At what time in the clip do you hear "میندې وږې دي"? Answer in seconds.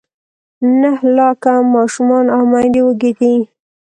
2.51-3.35